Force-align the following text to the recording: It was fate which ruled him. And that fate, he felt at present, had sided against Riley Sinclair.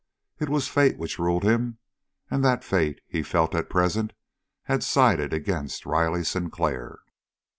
It 0.39 0.49
was 0.49 0.67
fate 0.67 0.97
which 0.97 1.19
ruled 1.19 1.43
him. 1.43 1.77
And 2.31 2.43
that 2.43 2.63
fate, 2.63 3.01
he 3.07 3.21
felt 3.21 3.53
at 3.53 3.69
present, 3.69 4.13
had 4.63 4.81
sided 4.83 5.31
against 5.31 5.85
Riley 5.85 6.23
Sinclair. 6.23 7.01